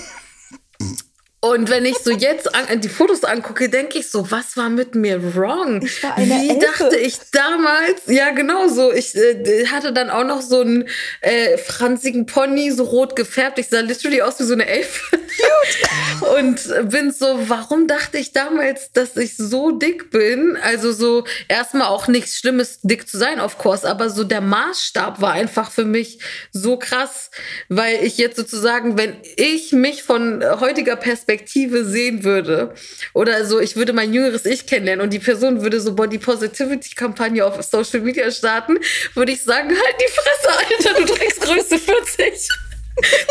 [1.45, 4.95] Und wenn ich so jetzt an, die Fotos angucke, denke ich so, was war mit
[4.95, 5.83] mir wrong?
[5.83, 6.61] Ich war eine Wie Elfe.
[6.79, 8.03] dachte ich damals?
[8.07, 8.93] Ja, genau so.
[8.93, 10.89] Ich äh, hatte dann auch noch so einen
[11.21, 13.59] äh, franzigen Pony, so rot gefärbt.
[13.59, 15.01] Ich sah literally aus wie so eine Elfe.
[15.11, 16.31] Cute.
[16.39, 20.57] Und bin so, warum dachte ich damals, dass ich so dick bin?
[20.63, 25.21] Also so erstmal auch nichts Schlimmes, dick zu sein, of course, aber so der Maßstab
[25.21, 26.21] war einfach für mich
[26.53, 27.33] so krass,
[27.69, 32.75] weil ich jetzt sozusagen, wenn ich mich von heutiger Perspektive Perspektive sehen würde
[33.15, 36.95] oder so, ich würde mein jüngeres Ich kennenlernen und die Person würde so Body Positivity
[36.95, 38.79] Kampagne auf Social Media starten,
[39.15, 42.49] würde ich sagen, halt die Fresse, Alter, du trägst Größe 40.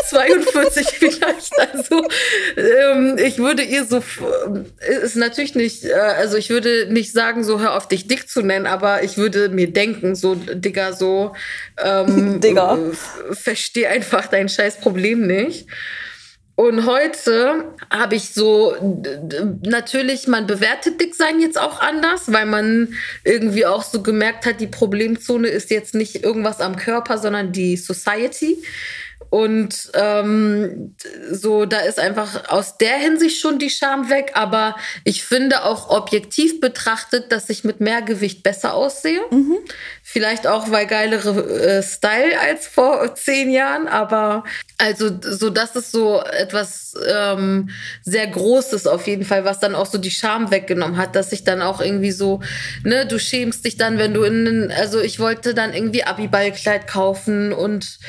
[0.09, 1.53] 42 vielleicht.
[1.59, 2.03] Also
[2.57, 4.01] ähm, ich würde ihr so
[5.03, 8.41] ist natürlich nicht, äh, also ich würde nicht sagen, so hör auf dich dick zu
[8.41, 11.33] nennen, aber ich würde mir denken, so Digga, so
[11.77, 12.79] ähm, Digga.
[13.31, 15.67] versteh einfach dein scheiß Problem nicht.
[16.61, 18.75] Und heute habe ich so,
[19.63, 22.93] natürlich, man bewertet Dicksein jetzt auch anders, weil man
[23.23, 27.77] irgendwie auch so gemerkt hat, die Problemzone ist jetzt nicht irgendwas am Körper, sondern die
[27.77, 28.61] Society.
[29.31, 30.93] Und ähm,
[31.31, 34.31] so, da ist einfach aus der Hinsicht schon die Scham weg.
[34.33, 39.21] Aber ich finde auch objektiv betrachtet, dass ich mit mehr Gewicht besser aussehe.
[39.31, 39.57] Mhm.
[40.03, 43.87] Vielleicht auch, weil geilere äh, Style als vor zehn Jahren.
[43.87, 44.43] Aber
[44.77, 47.69] also, so das ist so etwas ähm,
[48.03, 51.45] sehr Großes auf jeden Fall, was dann auch so die Scham weggenommen hat, dass ich
[51.45, 52.41] dann auch irgendwie so,
[52.83, 57.53] ne, du schämst dich dann, wenn du in, also ich wollte dann irgendwie Abiballkleid kaufen
[57.53, 57.99] und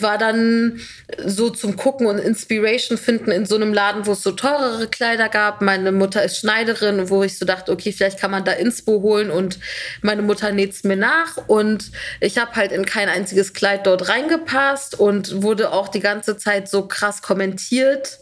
[0.00, 0.80] war dann
[1.24, 5.28] so zum Gucken und Inspiration finden in so einem Laden, wo es so teurere Kleider
[5.28, 5.60] gab.
[5.60, 9.30] Meine Mutter ist Schneiderin, wo ich so dachte, okay, vielleicht kann man da Inspo holen
[9.30, 9.58] und
[10.02, 14.98] meine Mutter näht's mir nach und ich habe halt in kein einziges Kleid dort reingepasst
[14.98, 18.18] und wurde auch die ganze Zeit so krass kommentiert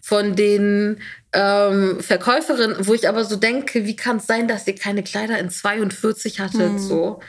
[0.00, 1.00] von den
[1.32, 5.38] ähm, Verkäuferin, wo ich aber so denke, wie kann es sein, dass ihr keine Kleider
[5.38, 6.60] in 42 hattet?
[6.60, 6.78] Hm.
[6.78, 7.20] So.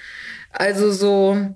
[0.51, 1.53] Also so,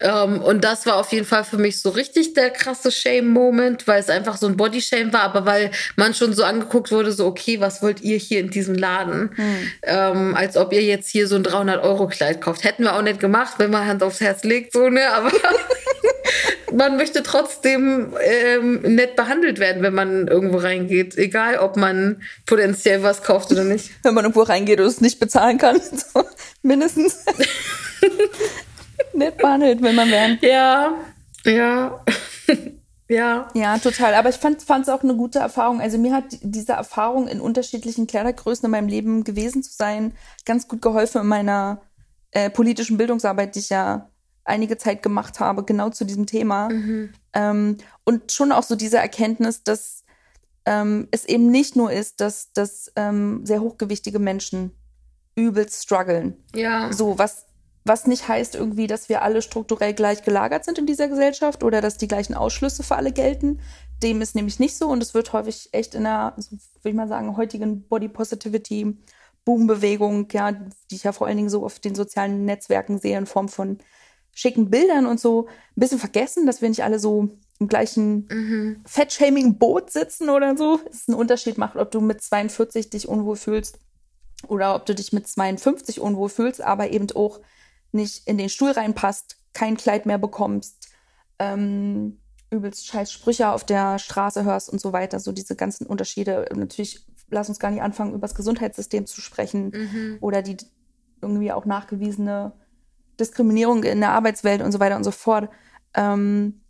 [0.00, 4.00] ähm, und das war auf jeden Fall für mich so richtig der krasse Shame-Moment, weil
[4.00, 7.60] es einfach so ein Body-Shame war, aber weil man schon so angeguckt wurde, so, okay,
[7.60, 9.30] was wollt ihr hier in diesem Laden?
[9.34, 9.72] Hm.
[9.82, 12.64] Ähm, als ob ihr jetzt hier so ein 300-Euro-Kleid kauft.
[12.64, 15.10] Hätten wir auch nicht gemacht, wenn man Hand aufs Herz legt, so, ne?
[15.12, 15.32] Aber
[16.72, 21.16] man möchte trotzdem ähm, nett behandelt werden, wenn man irgendwo reingeht.
[21.16, 23.90] Egal, ob man potenziell was kauft oder nicht.
[24.02, 25.80] Wenn man irgendwo reingeht und es nicht bezahlen kann,
[26.14, 26.24] so,
[26.62, 27.24] mindestens
[29.14, 30.38] nett behandelt, wenn man werden.
[30.42, 30.94] Ja,
[31.44, 32.04] ja.
[33.10, 33.48] Ja.
[33.54, 34.14] Ja, total.
[34.14, 35.80] Aber ich fand es auch eine gute Erfahrung.
[35.80, 40.12] Also mir hat diese Erfahrung in unterschiedlichen Kleidergrößen in meinem Leben gewesen zu sein
[40.44, 41.80] ganz gut geholfen in meiner
[42.32, 44.10] äh, politischen Bildungsarbeit, die ich ja
[44.44, 46.68] einige Zeit gemacht habe, genau zu diesem Thema.
[46.68, 47.12] Mhm.
[47.32, 50.04] Ähm, und schon auch so diese Erkenntnis, dass
[50.66, 54.72] ähm, es eben nicht nur ist, dass, dass ähm, sehr hochgewichtige Menschen
[55.34, 56.36] übelst strugglen.
[56.54, 56.92] Ja.
[56.92, 57.46] So, was
[57.88, 61.80] was nicht heißt irgendwie, dass wir alle strukturell gleich gelagert sind in dieser Gesellschaft oder
[61.80, 63.60] dass die gleichen Ausschlüsse für alle gelten.
[64.02, 66.94] Dem ist nämlich nicht so und es wird häufig echt in der, so würde ich
[66.94, 68.96] mal sagen, heutigen Body Positivity
[69.44, 73.26] Boom-Bewegung, ja, die ich ja vor allen Dingen so auf den sozialen Netzwerken sehe in
[73.26, 73.78] Form von
[74.34, 78.82] schicken Bildern und so, ein bisschen vergessen, dass wir nicht alle so im gleichen mhm.
[78.84, 80.78] Fettshaming-Boot sitzen oder so.
[80.90, 83.80] Es ist ein Unterschied macht, ob du mit 42 dich unwohl fühlst
[84.46, 87.40] oder ob du dich mit 52 unwohl fühlst, aber eben auch
[87.92, 90.88] nicht in den Stuhl reinpasst, kein Kleid mehr bekommst,
[91.38, 92.18] ähm,
[92.50, 96.46] übelst scheiß Sprüche auf der Straße hörst und so weiter, so diese ganzen Unterschiede.
[96.54, 100.18] Natürlich, lass uns gar nicht anfangen, über das Gesundheitssystem zu sprechen mhm.
[100.20, 100.56] oder die
[101.20, 102.52] irgendwie auch nachgewiesene
[103.18, 105.50] Diskriminierung in der Arbeitswelt und so weiter und so fort.
[105.94, 106.60] Ähm,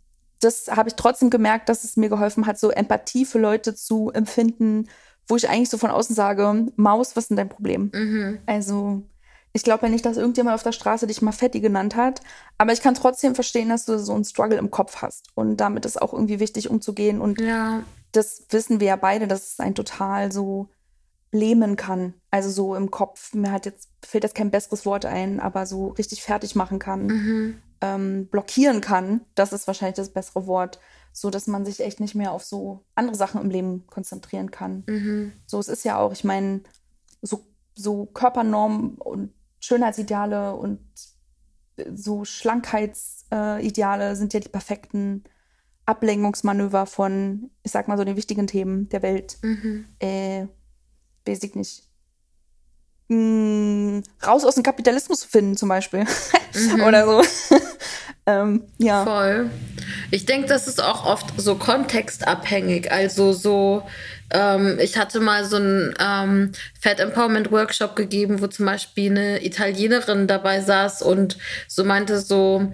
[0.41, 4.09] das habe ich trotzdem gemerkt, dass es mir geholfen hat, so Empathie für Leute zu
[4.11, 4.87] empfinden,
[5.27, 7.91] wo ich eigentlich so von außen sage, Maus, was ist denn dein Problem?
[7.93, 8.39] Mhm.
[8.45, 9.03] Also
[9.53, 12.21] ich glaube ja nicht, dass irgendjemand auf der Straße dich mal Fetti genannt hat,
[12.57, 15.27] aber ich kann trotzdem verstehen, dass du so einen Struggle im Kopf hast.
[15.33, 17.19] Und damit ist auch irgendwie wichtig umzugehen.
[17.19, 17.83] Und ja.
[18.11, 20.69] das wissen wir ja beide, dass es ein total so
[21.31, 22.13] lähmen kann.
[22.31, 25.89] Also so im Kopf, mir hat jetzt, fällt jetzt kein besseres Wort ein, aber so
[25.89, 27.57] richtig fertig machen kann, mhm.
[27.81, 30.79] ähm, blockieren kann, das ist wahrscheinlich das bessere Wort,
[31.11, 34.83] so dass man sich echt nicht mehr auf so andere Sachen im Leben konzentrieren kann.
[34.87, 35.33] Mhm.
[35.45, 36.61] So, es ist ja auch, ich meine,
[37.21, 40.79] so, so Körpernormen und Schönheitsideale und
[41.93, 45.23] so Schlankheitsideale sind ja die perfekten
[45.85, 49.37] Ablenkungsmanöver von, ich sag mal so, den wichtigen Themen der Welt.
[49.41, 49.85] Mhm.
[49.99, 50.47] Äh,
[51.25, 51.83] weiß ich nicht.
[53.07, 56.05] Mm, raus aus dem Kapitalismus finden, zum Beispiel.
[56.51, 56.81] Mhm.
[56.81, 57.21] Oder so.
[58.25, 59.03] ähm, ja.
[59.03, 59.51] Voll.
[60.09, 62.91] Ich denke, das ist auch oft so kontextabhängig.
[62.91, 63.83] Also so,
[64.31, 69.45] ähm, ich hatte mal so einen ähm, Fat Empowerment Workshop gegeben, wo zum Beispiel eine
[69.45, 71.37] Italienerin dabei saß und
[71.67, 72.73] so meinte so,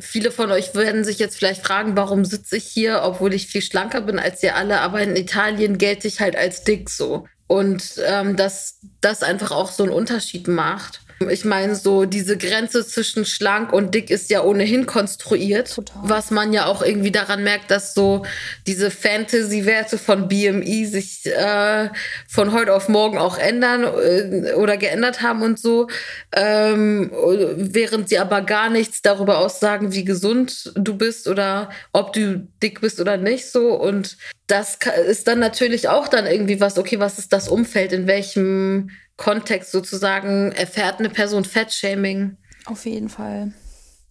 [0.00, 3.62] Viele von euch werden sich jetzt vielleicht fragen, warum sitze ich hier, obwohl ich viel
[3.62, 7.26] schlanker bin als ihr alle, aber in Italien gelte ich halt als dick so.
[7.46, 11.00] Und ähm, dass das einfach auch so einen Unterschied macht.
[11.28, 16.00] Ich meine, so diese Grenze zwischen schlank und dick ist ja ohnehin konstruiert, Total.
[16.02, 18.24] was man ja auch irgendwie daran merkt, dass so
[18.66, 21.90] diese Fantasy-Werte von BMI sich äh,
[22.26, 25.88] von heute auf morgen auch ändern äh, oder geändert haben und so,
[26.32, 32.48] ähm, während sie aber gar nichts darüber aussagen, wie gesund du bist oder ob du
[32.62, 33.74] dick bist oder nicht so.
[33.74, 38.06] Und das ist dann natürlich auch dann irgendwie was, okay, was ist das Umfeld, in
[38.06, 42.38] welchem Kontext sozusagen erfährt eine Person Fettshaming.
[42.64, 43.52] Auf jeden Fall.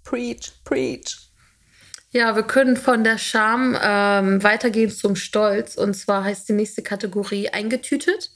[0.03, 1.17] Preach, preach.
[2.11, 5.75] Ja, wir können von der Scham ähm, weitergehen zum Stolz.
[5.75, 8.29] Und zwar heißt die nächste Kategorie eingetütet.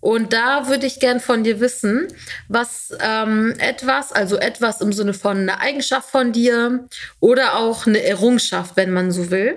[0.00, 2.08] Und da würde ich gern von dir wissen,
[2.48, 6.88] was ähm, etwas, also etwas im Sinne von einer Eigenschaft von dir
[7.20, 9.56] oder auch eine Errungenschaft, wenn man so will,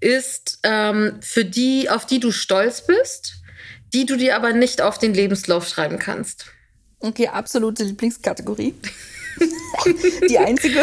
[0.00, 3.36] ist ähm, für die, auf die du stolz bist,
[3.96, 6.52] die du dir aber nicht auf den Lebenslauf schreiben kannst.
[7.00, 8.74] Okay, absolute Lieblingskategorie.
[10.28, 10.82] die einzige,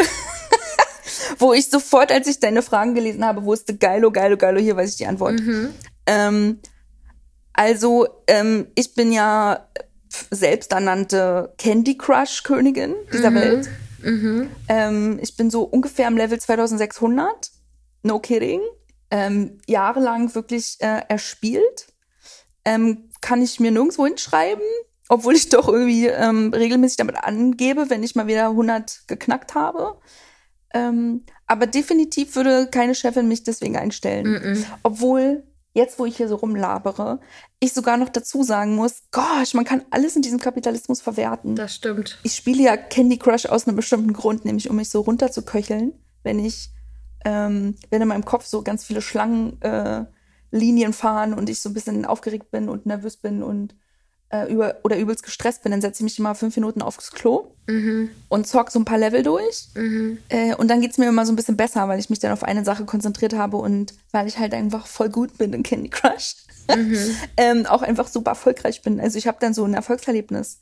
[1.38, 4.90] wo ich sofort, als ich deine Fragen gelesen habe, wusste, geilo, geilo, geilo, hier weiß
[4.90, 5.38] ich die Antwort.
[5.40, 5.68] Mhm.
[6.06, 6.58] Ähm,
[7.52, 9.68] also, ähm, ich bin ja
[10.32, 13.34] selbsternannte Candy Crush Königin dieser mhm.
[13.36, 13.70] Welt.
[14.02, 14.50] Mhm.
[14.68, 17.52] Ähm, ich bin so ungefähr am Level 2600.
[18.02, 18.60] No kidding.
[19.12, 21.93] Ähm, jahrelang wirklich äh, erspielt.
[22.64, 24.64] Ähm, kann ich mir nirgendwo hinschreiben,
[25.08, 29.98] obwohl ich doch irgendwie ähm, regelmäßig damit angebe, wenn ich mal wieder 100 geknackt habe.
[30.74, 34.26] Ähm, aber definitiv würde keine Chefin mich deswegen einstellen.
[34.26, 34.64] Mm -mm.
[34.82, 37.20] Obwohl, jetzt wo ich hier so rumlabere,
[37.60, 41.54] ich sogar noch dazu sagen muss, gosh, man kann alles in diesem Kapitalismus verwerten.
[41.54, 42.18] Das stimmt.
[42.24, 45.92] Ich spiele ja Candy Crush aus einem bestimmten Grund, nämlich um mich so runterzuköcheln,
[46.24, 46.70] wenn ich,
[47.24, 50.04] ähm, wenn in meinem Kopf so ganz viele Schlangenlinien äh,
[50.92, 53.74] fahren und ich so ein bisschen aufgeregt bin und nervös bin und
[54.30, 57.52] äh, über, oder übelst gestresst bin, dann setze ich mich immer fünf Minuten aufs Klo
[57.66, 58.10] mhm.
[58.28, 59.68] und zock so ein paar Level durch.
[59.74, 60.18] Mhm.
[60.28, 62.32] Äh, und dann geht es mir immer so ein bisschen besser, weil ich mich dann
[62.32, 65.88] auf eine Sache konzentriert habe und weil ich halt einfach voll gut bin in Candy
[65.88, 66.36] Crush.
[66.74, 67.16] Mhm.
[67.36, 69.00] ähm, auch einfach super erfolgreich bin.
[69.00, 70.58] Also ich habe dann so ein Erfolgserlebnis.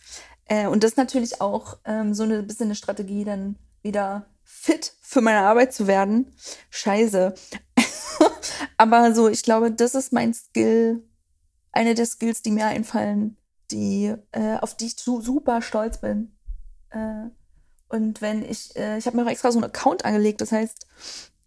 [0.46, 4.92] Äh, und das ist natürlich auch ähm, so ein bisschen eine Strategie, dann wieder fit
[5.00, 6.26] für meine Arbeit zu werden.
[6.70, 7.35] Scheiße.
[8.83, 11.05] Aber so, ich glaube, das ist mein Skill,
[11.71, 13.37] eine der Skills, die mir einfallen,
[13.71, 16.33] die, äh, auf die ich so super stolz bin.
[16.90, 17.29] Äh,
[17.88, 20.88] und wenn ich, äh, ich habe mir auch extra so einen Account angelegt, das heißt,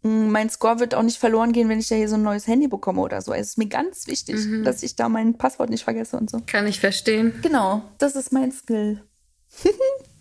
[0.04, 2.48] mh, mein Score wird auch nicht verloren gehen, wenn ich da hier so ein neues
[2.48, 3.34] Handy bekomme oder so.
[3.34, 4.64] Es ist mir ganz wichtig, mhm.
[4.64, 6.40] dass ich da mein Passwort nicht vergesse und so.
[6.48, 7.34] Kann ich verstehen.
[7.42, 9.04] Genau, das ist mein Skill.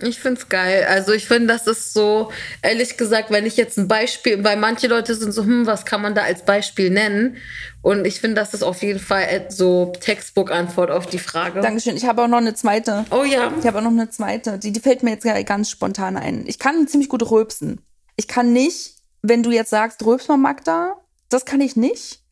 [0.01, 0.87] Ich finde es geil.
[0.89, 2.31] Also ich finde, das ist so,
[2.63, 6.03] ehrlich gesagt, wenn ich jetzt ein Beispiel, weil manche Leute sind so, hm, was kann
[6.03, 7.37] man da als Beispiel nennen?
[7.81, 11.61] Und ich finde, das ist auf jeden Fall so Textbook-Antwort auf die Frage.
[11.61, 11.97] Dankeschön.
[11.97, 13.05] Ich habe auch noch eine zweite.
[13.11, 13.53] Oh ja.
[13.59, 14.59] Ich habe auch noch eine zweite.
[14.59, 16.45] Die, die fällt mir jetzt ganz spontan ein.
[16.47, 17.81] Ich kann ziemlich gut rülpsen.
[18.17, 20.95] Ich kann nicht, wenn du jetzt sagst, rülps mal Magda,
[21.29, 22.24] das kann ich nicht.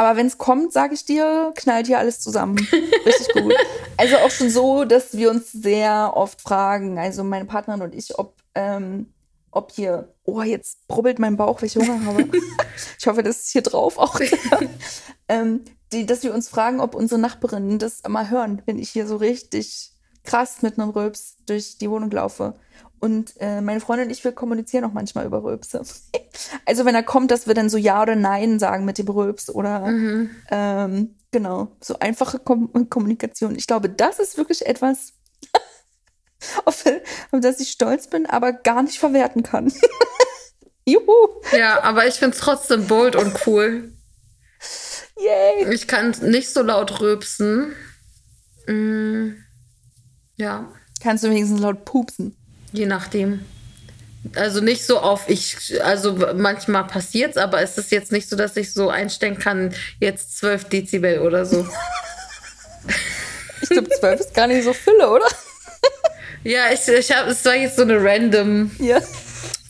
[0.00, 2.56] Aber wenn es kommt, sage ich dir, knallt hier alles zusammen.
[3.04, 3.52] Richtig gut.
[3.98, 8.18] Also auch schon so, dass wir uns sehr oft fragen, also meine Partnerin und ich,
[8.18, 9.12] ob, ähm,
[9.50, 12.26] ob hier, oh, jetzt brubbelt mein Bauch, weil ich Hunger habe.
[12.98, 14.18] ich hoffe, das ist hier drauf auch.
[15.28, 19.06] ähm, die, dass wir uns fragen, ob unsere Nachbarinnen das mal hören, wenn ich hier
[19.06, 19.92] so richtig
[20.24, 22.54] krass mit einem Röps durch die Wohnung laufe.
[23.00, 25.82] Und äh, meine Freundin und ich, wir kommunizieren auch manchmal über Röpse.
[26.66, 29.48] also wenn er kommt, dass wir dann so Ja oder Nein sagen mit dem Röps
[29.48, 30.30] oder mhm.
[30.50, 33.56] ähm, genau, so einfache Kom Kommunikation.
[33.56, 35.14] Ich glaube, das ist wirklich etwas,
[36.66, 36.84] auf,
[37.32, 39.72] auf das ich stolz bin, aber gar nicht verwerten kann.
[40.84, 41.28] Juhu.
[41.56, 43.92] Ja, aber ich finde es trotzdem bold und cool.
[45.16, 45.72] Yay.
[45.72, 47.74] Ich kann nicht so laut röpsen.
[48.66, 49.32] Mm,
[50.36, 50.72] ja.
[51.02, 52.36] Kannst du wenigstens laut pupsen?
[52.72, 53.44] Je nachdem.
[54.34, 58.36] Also nicht so auf ich, also manchmal passiert es, aber es ist jetzt nicht so,
[58.36, 61.66] dass ich so einstellen kann, jetzt 12 Dezibel oder so.
[63.62, 65.26] ich glaube, 12 ist gar nicht so Fülle, oder?
[66.44, 69.00] ja, ich, ich habe, es war jetzt so eine random ja.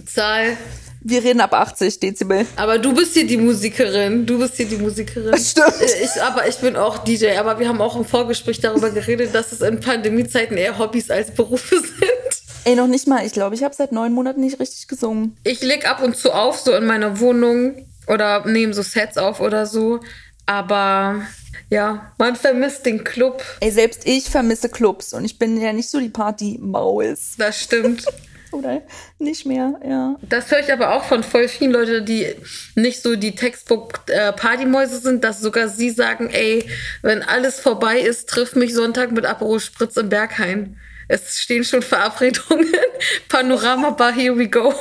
[0.04, 0.56] Zahl.
[1.02, 2.44] Wir reden ab 80 Dezibel.
[2.56, 4.26] Aber du bist hier die Musikerin.
[4.26, 5.30] Du bist hier die Musikerin.
[5.30, 5.74] Das stimmt.
[5.80, 7.38] Ich, aber ich bin auch DJ.
[7.38, 11.30] Aber wir haben auch im Vorgespräch darüber geredet, dass es in Pandemiezeiten eher Hobbys als
[11.30, 12.39] Berufe sind.
[12.64, 13.24] Ey, noch nicht mal.
[13.24, 15.36] Ich glaube, ich habe seit neun Monaten nicht richtig gesungen.
[15.44, 19.40] Ich leg ab und zu auf, so in meiner Wohnung oder nehme so Sets auf
[19.40, 20.00] oder so.
[20.46, 21.22] Aber
[21.70, 23.42] ja, man vermisst den Club.
[23.60, 27.36] Ey, selbst ich vermisse Clubs und ich bin ja nicht so die Party-Maus.
[27.38, 28.04] Das stimmt.
[28.52, 28.82] oder
[29.18, 30.16] nicht mehr, ja.
[30.22, 32.26] Das höre ich aber auch von voll vielen Leuten, die
[32.74, 36.64] nicht so die Textbook-Partymäuse sind, dass sogar sie sagen, ey,
[37.02, 40.76] wenn alles vorbei ist, triff mich Sonntag mit Aperol Spritz im Berghain.
[41.10, 42.72] Es stehen schon Verabredungen.
[43.28, 44.72] Panorama Bar, here we go.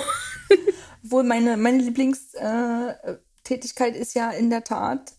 [1.01, 5.11] Wohl meine, meine Lieblingstätigkeit ist ja in der Tat,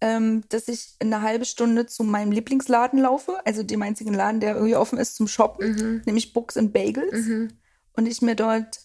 [0.00, 4.54] ähm, dass ich eine halbe Stunde zu meinem Lieblingsladen laufe, also dem einzigen Laden, der
[4.54, 6.00] irgendwie offen ist zum Shoppen, mhm.
[6.06, 7.26] nämlich Books and Bagels.
[7.26, 7.48] Mhm.
[7.92, 8.80] Und ich mir dort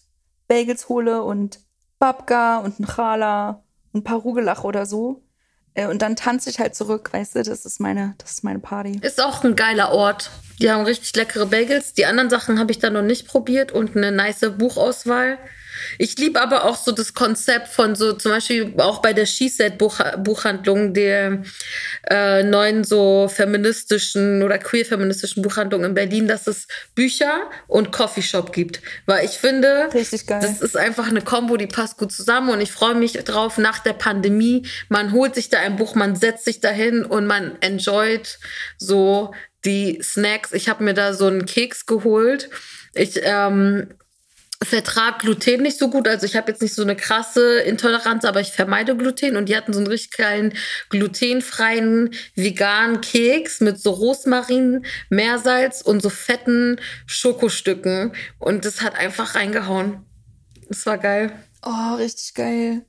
[0.48, 1.60] Bagels hole und
[1.98, 5.24] Babka und ein Chala und ein paar Rugelach oder so.
[5.74, 8.58] Äh, und dann tanze ich halt zurück, weißt du, das ist meine, das ist meine
[8.58, 8.98] Party.
[9.02, 10.30] Ist auch ein geiler Ort.
[10.60, 11.94] Die haben richtig leckere Bagels.
[11.94, 15.38] Die anderen Sachen habe ich da noch nicht probiert und eine nice Buchauswahl.
[15.98, 20.94] Ich liebe aber auch so das Konzept von so, zum Beispiel auch bei der She-Set-Buchhandlung,
[20.94, 21.42] der
[22.08, 28.80] äh, neuen so feministischen oder queer-feministischen Buchhandlung in Berlin, dass es Bücher und Coffeeshop gibt.
[29.06, 30.12] Weil ich finde, das
[30.60, 33.94] ist einfach eine Kombo, die passt gut zusammen und ich freue mich drauf nach der
[33.94, 34.66] Pandemie.
[34.88, 38.38] Man holt sich da ein Buch, man setzt sich dahin und man enjoyt
[38.78, 39.32] so
[39.64, 40.52] die Snacks.
[40.52, 42.50] Ich habe mir da so einen Keks geholt.
[42.94, 43.88] Ich ähm,
[44.64, 46.08] vertrag Gluten nicht so gut.
[46.08, 49.36] Also ich habe jetzt nicht so eine krasse Intoleranz, aber ich vermeide Gluten.
[49.36, 50.54] Und die hatten so einen richtig geilen
[50.90, 58.12] glutenfreien veganen Keks mit so Rosmarin, Meersalz und so fetten Schokostücken.
[58.38, 60.04] Und das hat einfach reingehauen.
[60.68, 61.32] Das war geil.
[61.64, 62.84] Oh, richtig geil.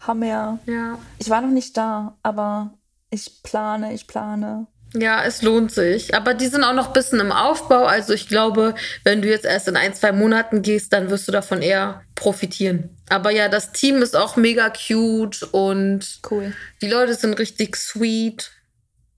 [0.00, 0.58] Hammer.
[0.66, 0.98] Ja.
[1.18, 2.78] Ich war noch nicht da, aber
[3.10, 4.66] ich plane, ich plane.
[4.98, 6.14] Ja, es lohnt sich.
[6.14, 7.84] Aber die sind auch noch ein bisschen im Aufbau.
[7.84, 11.32] Also ich glaube, wenn du jetzt erst in ein, zwei Monaten gehst, dann wirst du
[11.32, 12.96] davon eher profitieren.
[13.08, 16.52] Aber ja, das Team ist auch mega cute und Cool.
[16.80, 18.50] die Leute sind richtig sweet.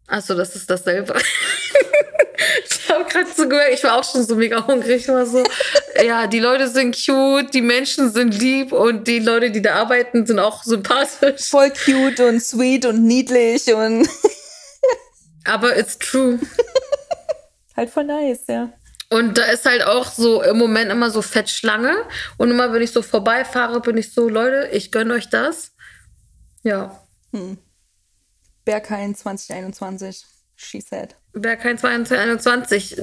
[0.08, 1.14] Achso, das ist dasselbe.
[2.68, 5.02] ich habe gerade so gehört, ich war auch schon so mega hungrig.
[5.02, 5.44] Ich war so,
[6.04, 10.26] ja, die Leute sind cute, die Menschen sind lieb und die Leute, die da arbeiten,
[10.26, 11.48] sind auch sympathisch.
[11.48, 14.08] Voll cute und sweet und niedlich und
[15.48, 16.38] Aber it's true.
[17.76, 18.72] halt voll nice, ja.
[19.10, 21.94] Und da ist halt auch so im Moment immer so Fettschlange.
[22.36, 25.72] Und immer, wenn ich so vorbeifahre, bin ich so, Leute, ich gönne euch das.
[26.62, 27.00] Ja.
[28.64, 30.26] Berghain 2021.
[30.56, 31.14] She said.
[31.32, 33.00] Wer kein 2021.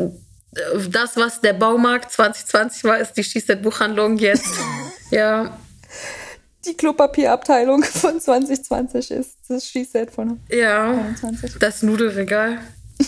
[0.89, 4.53] Das, was der Baumarkt 2020 war, ist die Schießet-Buchhandlung jetzt.
[5.09, 5.57] ja.
[6.67, 10.91] Die Klopapierabteilung von 2020 ist das She said von Ja.
[10.91, 11.57] 21.
[11.59, 12.59] Das Nudelregal.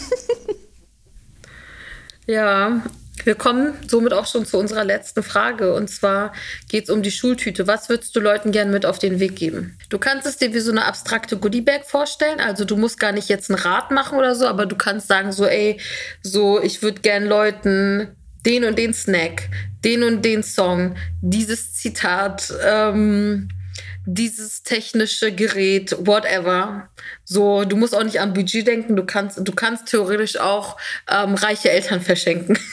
[2.27, 2.81] ja,
[3.23, 5.73] wir kommen somit auch schon zu unserer letzten Frage.
[5.73, 6.33] Und zwar
[6.69, 7.67] geht es um die Schultüte.
[7.67, 9.77] Was würdest du Leuten gern mit auf den Weg geben?
[9.89, 12.39] Du kannst es dir wie so eine abstrakte Goodiebag vorstellen.
[12.39, 15.31] Also du musst gar nicht jetzt ein Rad machen oder so, aber du kannst sagen
[15.31, 15.79] so, ey,
[16.21, 18.15] so, ich würde gern Leuten
[18.47, 19.49] den und den Snack,
[19.83, 23.49] den und den Song, dieses Zitat, ähm,
[24.05, 26.89] dieses technische Gerät, whatever.
[27.25, 30.77] So, du musst auch nicht an Budget denken, du kannst, du kannst theoretisch auch
[31.09, 32.57] ähm, reiche Eltern verschenken.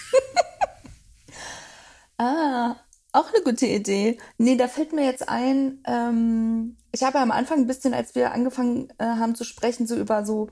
[2.16, 2.76] Ah,
[3.10, 4.18] auch eine gute Idee.
[4.38, 8.32] Nee, da fällt mir jetzt ein, ähm, ich habe am Anfang ein bisschen, als wir
[8.32, 10.48] angefangen äh, haben zu sprechen, so über so,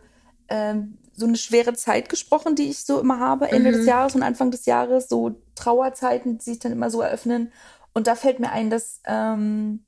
[0.49, 4.22] ähm, so eine schwere Zeit gesprochen, die ich so immer habe, Ende des Jahres und
[4.22, 7.53] Anfang des Jahres, so Trauerzeiten, die sich dann immer so eröffnen.
[7.92, 9.85] Und da fällt mir ein, dass ähm,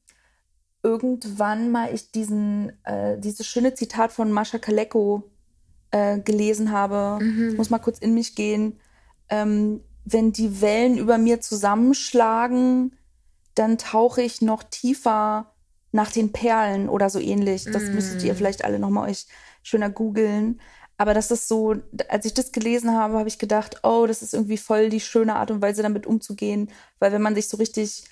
[0.83, 5.31] irgendwann mal ich diesen, äh, dieses schöne Zitat von Mascha Kaleko
[5.91, 7.19] äh, gelesen habe.
[7.51, 8.79] Ich muss mal kurz in mich gehen.
[9.31, 12.95] Ähm, wenn die Wellen über mir zusammenschlagen,
[13.55, 15.55] dann tauche ich noch tiefer
[15.93, 17.65] nach den Perlen oder so ähnlich.
[17.65, 19.27] Das müsstet ihr vielleicht alle nochmal euch
[19.63, 20.61] schöner googeln.
[20.97, 21.75] Aber das ist so,
[22.09, 25.37] als ich das gelesen habe, habe ich gedacht, oh, das ist irgendwie voll die schöne
[25.37, 26.71] Art und Weise, damit umzugehen.
[27.01, 28.05] Weil wenn man sich so richtig,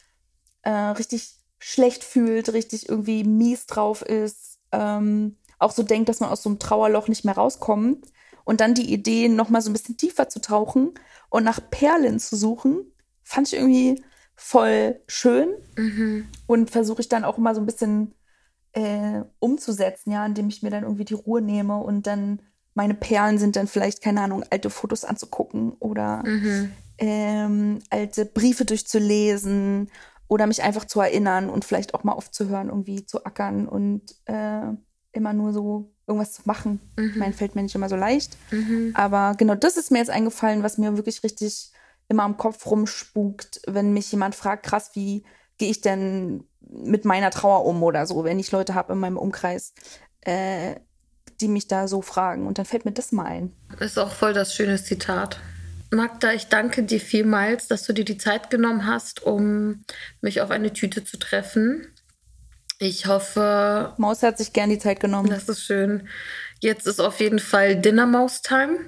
[0.62, 6.30] äh, richtig schlecht fühlt, richtig irgendwie mies drauf ist, ähm, auch so denkt, dass man
[6.30, 8.06] aus so einem Trauerloch nicht mehr rauskommt
[8.44, 10.94] und dann die Idee, nochmal so ein bisschen tiefer zu tauchen
[11.30, 12.92] und nach Perlen zu suchen,
[13.22, 14.02] fand ich irgendwie
[14.34, 15.54] voll schön
[16.46, 18.14] und versuche ich dann auch immer so ein bisschen
[18.72, 22.42] äh, umzusetzen, ja, indem ich mir dann irgendwie die Ruhe nehme und dann
[22.74, 26.22] meine Perlen sind dann vielleicht, keine Ahnung, alte Fotos anzugucken oder
[26.98, 29.90] ähm, alte Briefe durchzulesen
[30.28, 34.72] oder mich einfach zu erinnern und vielleicht auch mal aufzuhören, irgendwie zu ackern und äh,
[35.12, 36.80] immer nur so irgendwas zu machen.
[37.10, 38.36] Ich meine, fällt mir nicht immer so leicht.
[38.94, 41.70] Aber genau das ist mir jetzt eingefallen, was mir wirklich richtig
[42.08, 45.24] immer am Kopf rumspukt, wenn mich jemand fragt, krass, wie
[45.58, 49.18] gehe ich denn mit meiner Trauer um oder so, wenn ich Leute habe in meinem
[49.18, 49.74] Umkreis,
[50.22, 50.76] äh,
[51.42, 52.46] die mich da so fragen.
[52.46, 53.52] Und dann fällt mir das mal ein.
[53.80, 55.38] Ist auch voll das schöne Zitat.
[55.90, 59.84] Magda, ich danke dir vielmals, dass du dir die Zeit genommen hast, um
[60.22, 61.86] mich auf eine Tüte zu treffen.
[62.78, 65.28] Ich hoffe, Maus hat sich gern die Zeit genommen.
[65.28, 66.08] das ist schön.
[66.60, 68.78] Jetzt ist auf jeden Fall Dinner Mouse Time.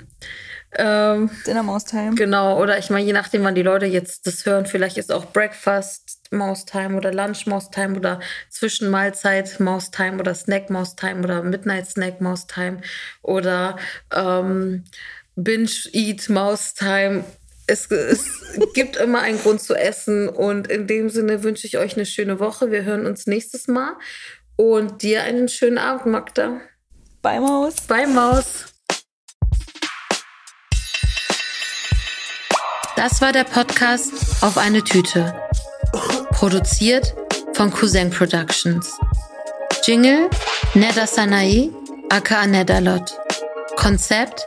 [0.77, 2.15] Ähm, Dinner Maus Time.
[2.15, 5.27] Genau, oder ich meine, je nachdem, wann die Leute jetzt das hören, vielleicht ist auch
[5.33, 11.23] Breakfast Mouse Time oder Lunch Mouse Time oder Zwischenmahlzeit Mouse Time oder Snack Mouse Time
[11.23, 12.81] oder Midnight Snack Mouse Time
[13.23, 13.77] oder
[14.13, 14.85] ähm,
[15.37, 17.25] Binge Eat Mouse Time.
[17.67, 18.27] Es, es
[18.75, 22.41] gibt immer einen Grund zu essen und in dem Sinne wünsche ich euch eine schöne
[22.41, 22.71] Woche.
[22.71, 23.93] Wir hören uns nächstes Mal
[24.57, 26.61] und dir einen schönen Abend, Magda.
[27.23, 27.77] Bye Maus.
[27.89, 28.74] Bye, Maus.
[33.07, 35.35] Das war der Podcast auf eine Tüte.
[36.31, 37.15] Produziert
[37.53, 38.99] von Cousin Productions.
[39.87, 40.31] Jingle
[40.73, 41.71] Neda Sanae,
[42.09, 43.13] aka Nedalot.
[43.77, 44.47] Konzept,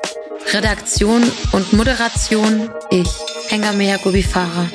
[0.53, 3.07] Redaktion und Moderation ich,
[3.49, 4.65] Hengamea Gubifara.